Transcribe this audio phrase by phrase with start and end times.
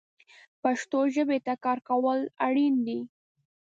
[0.61, 2.99] پښتو ژبې ته کار کول اړین دي